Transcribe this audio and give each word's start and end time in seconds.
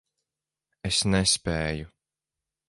Es 0.89 1.01
nespēju. 1.17 1.93